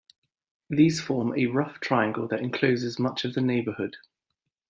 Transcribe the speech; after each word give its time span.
These 0.67 0.99
form 0.99 1.37
a 1.37 1.45
rough 1.45 1.79
triangle 1.79 2.27
that 2.29 2.39
encloses 2.41 2.97
much 2.97 3.23
of 3.23 3.35
the 3.35 3.41
neighbourhood. 3.41 3.97